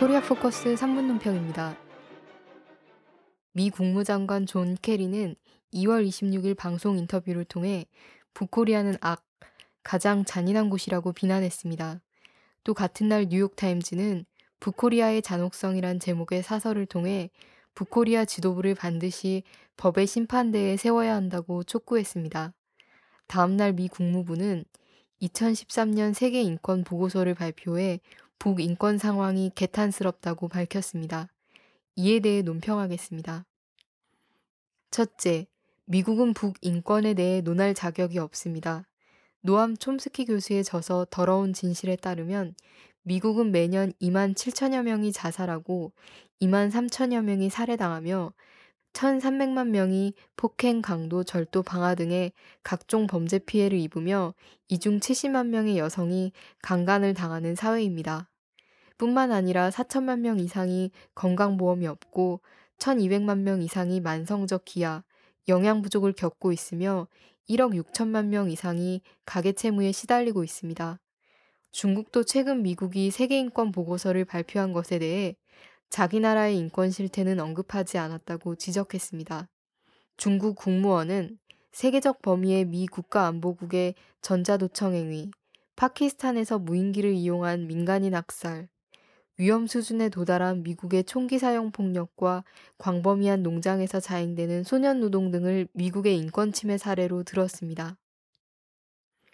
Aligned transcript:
코리아 0.00 0.22
포커스 0.22 0.76
3분 0.76 1.08
논평입니다. 1.08 1.76
미 3.52 3.68
국무장관 3.68 4.46
존 4.46 4.74
케리는 4.80 5.36
2월 5.74 6.08
26일 6.08 6.56
방송 6.56 6.96
인터뷰를 6.96 7.44
통해 7.44 7.84
북코리아는 8.32 8.96
악, 9.02 9.22
가장 9.82 10.24
잔인한 10.24 10.70
곳이라고 10.70 11.12
비난했습니다. 11.12 12.00
또 12.64 12.72
같은 12.72 13.08
날 13.08 13.26
뉴욕타임즈는 13.28 14.24
북코리아의 14.60 15.20
잔혹성이란 15.20 16.00
제목의 16.00 16.44
사설을 16.44 16.86
통해 16.86 17.28
북코리아 17.74 18.24
지도부를 18.24 18.74
반드시 18.74 19.42
법의 19.76 20.06
심판대에 20.06 20.78
세워야 20.78 21.14
한다고 21.14 21.62
촉구했습니다. 21.62 22.54
다음날 23.26 23.74
미 23.74 23.88
국무부는 23.88 24.64
2013년 25.20 26.14
세계 26.14 26.40
인권 26.40 26.84
보고서를 26.84 27.34
발표해 27.34 28.00
북인권 28.40 28.96
상황이 28.96 29.52
개탄스럽다고 29.54 30.48
밝혔습니다. 30.48 31.28
이에 31.94 32.20
대해 32.20 32.40
논평하겠습니다. 32.40 33.44
첫째, 34.90 35.46
미국은 35.84 36.32
북인권에 36.32 37.12
대해 37.12 37.42
논할 37.42 37.74
자격이 37.74 38.18
없습니다. 38.18 38.88
노암 39.42 39.76
촘스키 39.76 40.24
교수의 40.24 40.64
저서 40.64 41.06
더러운 41.10 41.52
진실에 41.52 41.96
따르면 41.96 42.54
미국은 43.02 43.52
매년 43.52 43.92
2만 44.00 44.34
7천여 44.34 44.84
명이 44.84 45.12
자살하고 45.12 45.92
2만 46.40 46.70
3천여 46.70 47.22
명이 47.22 47.50
살해당하며 47.50 48.32
1,300만 48.94 49.68
명이 49.68 50.14
폭행, 50.36 50.80
강도, 50.80 51.24
절도, 51.24 51.62
방화 51.62 51.94
등의 51.94 52.32
각종 52.62 53.06
범죄 53.06 53.38
피해를 53.38 53.78
입으며 53.78 54.32
이중 54.68 54.98
70만 54.98 55.48
명의 55.48 55.76
여성이 55.76 56.32
강간을 56.62 57.12
당하는 57.12 57.54
사회입니다. 57.54 58.29
뿐만 59.00 59.32
아니라 59.32 59.70
4천만 59.70 60.20
명 60.20 60.38
이상이 60.38 60.90
건강보험이 61.14 61.86
없고 61.86 62.42
1,200만 62.76 63.38
명 63.38 63.62
이상이 63.62 63.98
만성적 63.98 64.66
기아, 64.66 65.04
영양 65.48 65.80
부족을 65.80 66.12
겪고 66.12 66.52
있으며 66.52 67.08
1억 67.48 67.82
6천만 67.82 68.26
명 68.26 68.50
이상이 68.50 69.00
가계 69.24 69.52
채무에 69.52 69.92
시달리고 69.92 70.44
있습니다. 70.44 71.00
중국도 71.72 72.24
최근 72.24 72.60
미국이 72.62 73.10
세계 73.10 73.38
인권 73.38 73.72
보고서를 73.72 74.26
발표한 74.26 74.74
것에 74.74 74.98
대해 74.98 75.34
자기 75.88 76.20
나라의 76.20 76.58
인권 76.58 76.90
실태는 76.90 77.40
언급하지 77.40 77.96
않았다고 77.96 78.56
지적했습니다. 78.56 79.48
중국 80.18 80.56
국무원은 80.56 81.38
세계적 81.72 82.20
범위의 82.20 82.66
미 82.66 82.86
국가안보국의 82.86 83.94
전자도청 84.20 84.92
행위, 84.92 85.30
파키스탄에서 85.76 86.58
무인기를 86.58 87.14
이용한 87.14 87.66
민간인 87.66 88.14
학살, 88.14 88.68
위험 89.40 89.66
수준에 89.66 90.10
도달한 90.10 90.62
미국의 90.62 91.04
총기 91.04 91.38
사용 91.38 91.70
폭력과 91.70 92.44
광범위한 92.76 93.42
농장에서 93.42 93.98
자행되는 93.98 94.64
소년 94.64 95.00
노동 95.00 95.30
등을 95.30 95.66
미국의 95.72 96.18
인권 96.18 96.52
침해 96.52 96.76
사례로 96.76 97.22
들었습니다. 97.22 97.96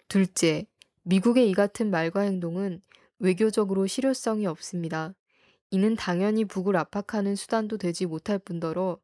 둘째, 0.07 0.65
미국의 1.03 1.49
이 1.49 1.53
같은 1.53 1.91
말과 1.91 2.21
행동은 2.21 2.81
외교적으로 3.19 3.85
실효성이 3.85 4.47
없습니다. 4.47 5.13
이는 5.71 5.97
당연히 5.97 6.45
북을 6.45 6.77
압박하는 6.77 7.35
수단도 7.35 7.77
되지 7.77 8.05
못할 8.05 8.39
뿐더러 8.39 9.01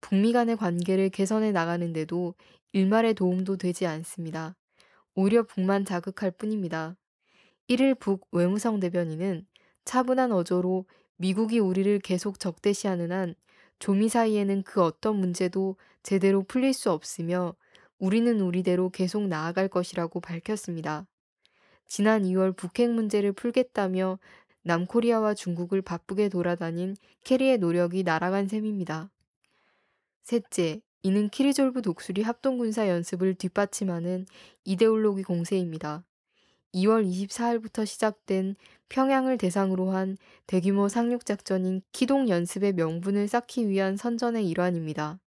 북미 0.00 0.32
간의 0.32 0.56
관계를 0.56 1.10
개선해 1.10 1.52
나가는데도 1.52 2.34
일말의 2.72 3.14
도움도 3.14 3.56
되지 3.56 3.86
않습니다. 3.86 4.56
오히려 5.14 5.44
북만 5.44 5.84
자극할 5.84 6.32
뿐입니다. 6.32 6.96
1일 7.68 8.00
북 8.00 8.26
외무성 8.32 8.80
대변인은 8.80 9.46
차분한 9.84 10.32
어조로 10.32 10.86
미국이 11.16 11.58
우리를 11.58 11.98
계속 12.00 12.38
적대시하는 12.38 13.12
한 13.12 13.34
조미 13.78 14.08
사이에는 14.08 14.62
그 14.62 14.82
어떤 14.82 15.16
문제도 15.16 15.76
제대로 16.02 16.42
풀릴 16.42 16.72
수 16.72 16.90
없으며 16.90 17.54
우리는 17.98 18.40
우리대로 18.40 18.90
계속 18.90 19.26
나아갈 19.26 19.68
것이라고 19.68 20.20
밝혔습니다. 20.20 21.06
지난 21.86 22.22
2월 22.22 22.56
북핵 22.56 22.90
문제를 22.90 23.32
풀겠다며 23.32 24.18
남코리아와 24.62 25.34
중국을 25.34 25.82
바쁘게 25.82 26.28
돌아다닌 26.28 26.96
캐리의 27.24 27.58
노력이 27.58 28.02
날아간 28.02 28.48
셈입니다. 28.48 29.10
셋째, 30.22 30.80
이는 31.02 31.30
키리졸브 31.30 31.82
독수리 31.82 32.22
합동군사 32.22 32.88
연습을 32.88 33.34
뒷받침하는 33.34 34.26
이데올로기 34.64 35.22
공세입니다. 35.22 36.04
2월 36.74 37.04
24일부터 37.04 37.84
시작된 37.84 38.56
평양을 38.88 39.38
대상으로 39.38 39.90
한 39.90 40.16
대규모 40.46 40.88
상륙작전인 40.88 41.82
키동 41.92 42.28
연습의 42.28 42.74
명분을 42.74 43.28
쌓기 43.28 43.68
위한 43.68 43.96
선전의 43.96 44.48
일환입니다. 44.48 45.18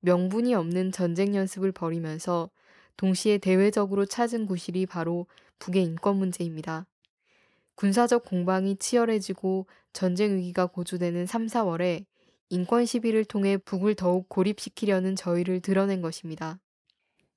명분이 0.00 0.54
없는 0.54 0.92
전쟁 0.92 1.34
연습을 1.34 1.72
벌이면서 1.72 2.50
동시에 2.96 3.38
대외적으로 3.38 4.06
찾은 4.06 4.46
구실이 4.46 4.86
바로 4.86 5.26
북의 5.58 5.84
인권 5.84 6.16
문제입니다. 6.16 6.86
군사적 7.74 8.24
공방이 8.24 8.76
치열해지고 8.76 9.66
전쟁 9.92 10.36
위기가 10.36 10.66
고조되는 10.66 11.26
3, 11.26 11.46
4월에 11.46 12.04
인권 12.50 12.86
시비를 12.86 13.24
통해 13.24 13.56
북을 13.56 13.94
더욱 13.94 14.28
고립시키려는 14.28 15.16
저희를 15.16 15.60
드러낸 15.60 16.00
것입니다. 16.00 16.58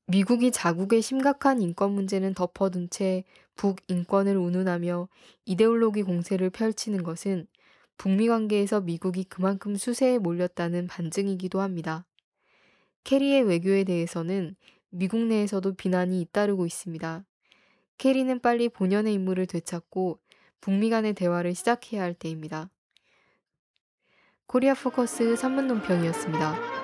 미국이 0.08 0.52
자국의 0.52 1.02
심각한 1.02 1.62
인권 1.62 1.92
문제는 1.92 2.34
덮어둔 2.34 2.90
채 2.90 3.24
북인권을 3.56 4.36
운운하며 4.36 5.08
이데올로기 5.46 6.04
공세를 6.04 6.50
펼치는 6.50 7.04
것은 7.04 7.48
북미 7.98 8.28
관계에서 8.28 8.82
미국이 8.82 9.24
그만큼 9.24 9.76
수세에 9.76 10.18
몰렸다는 10.18 10.88
반증이기도 10.88 11.62
합니다. 11.62 12.06
캐리의 13.04 13.44
외교에 13.44 13.84
대해서는 13.84 14.56
미국 14.90 15.20
내에서도 15.20 15.74
비난이 15.76 16.20
잇따르고 16.22 16.66
있습니다. 16.66 17.24
캐리는 17.98 18.40
빨리 18.40 18.68
본연의 18.70 19.14
임무를 19.14 19.46
되찾고 19.46 20.20
북미 20.60 20.90
간의 20.90 21.14
대화를 21.14 21.56
시작해야 21.56 22.02
할 22.02 22.14
때입니다. 22.14 22.70
코리아 24.48 24.74
포커스 24.74 25.36
3분 25.36 25.68
논평이었습니다. 25.68 26.82